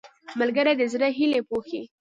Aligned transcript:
ملګری 0.39 0.73
د 0.77 0.81
زړه 0.93 1.07
هیلې 1.17 1.39
پوښي 1.49 1.81